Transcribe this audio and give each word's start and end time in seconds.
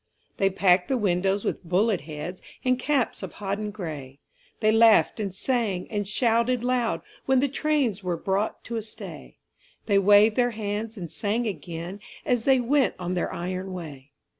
They 0.37 0.49
packed 0.49 0.87
the 0.87 0.97
windows 0.97 1.45
with 1.45 1.63
bullet 1.63 2.01
heads 2.01 2.41
And 2.65 2.79
caps 2.79 3.21
of 3.21 3.33
hodden 3.33 3.69
gray; 3.69 4.17
They 4.59 4.71
laughed 4.71 5.19
and 5.19 5.31
sang 5.31 5.87
and 5.91 6.07
shouted 6.07 6.63
loud 6.63 7.01
When 7.27 7.39
the 7.39 7.47
trains 7.47 8.01
were 8.01 8.17
brought 8.17 8.63
to 8.63 8.77
a 8.77 8.81
stay; 8.81 9.37
They 9.85 9.99
waved 9.99 10.35
their 10.37 10.49
hands 10.57 10.97
and 10.97 11.11
sang 11.11 11.45
again 11.45 11.99
As 12.25 12.45
they 12.45 12.59
went 12.59 12.95
on 12.97 13.13
their 13.13 13.31
iron 13.31 13.73
way. 13.73 14.09